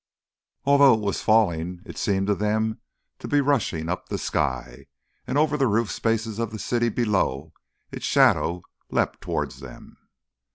[0.65, 2.81] Although it was falling it seemed to them
[3.19, 4.87] to be rushing up the sky,
[5.27, 7.53] and over the roof spaces of the city below
[7.91, 9.97] its shadow leapt towards them.